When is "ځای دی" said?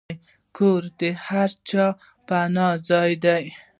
2.89-3.43